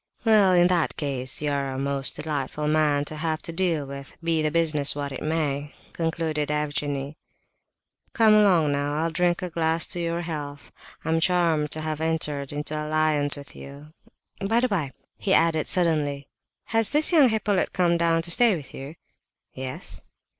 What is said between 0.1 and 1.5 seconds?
"Well, in any case,